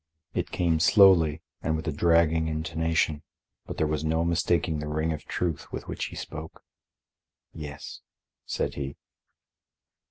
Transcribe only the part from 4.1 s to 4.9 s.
mistaking the